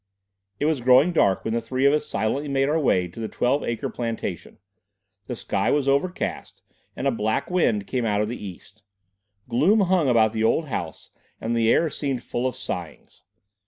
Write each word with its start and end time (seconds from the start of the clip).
It 0.59 0.65
was 0.65 0.81
growing 0.81 1.11
dark 1.13 1.45
when 1.45 1.53
the 1.53 1.61
three 1.61 1.85
of 1.85 1.93
us 1.93 2.07
silently 2.07 2.47
made 2.49 2.67
our 2.67 2.79
way 2.79 3.07
to 3.07 3.19
the 3.19 3.27
Twelve 3.27 3.63
Acre 3.63 3.87
Plantation; 3.91 4.57
the 5.27 5.35
sky 5.35 5.69
was 5.69 5.87
overcast, 5.87 6.63
and 6.95 7.05
a 7.05 7.11
black 7.11 7.51
wind 7.51 7.85
came 7.85 8.03
out 8.03 8.19
of 8.21 8.27
the 8.27 8.43
east. 8.43 8.81
Gloom 9.47 9.81
hung 9.81 10.09
about 10.09 10.33
the 10.33 10.43
old 10.43 10.65
house 10.69 11.11
and 11.39 11.55
the 11.55 11.71
air 11.71 11.87
seemed 11.91 12.23
full 12.23 12.47
of 12.47 12.55
sighings. 12.55 13.21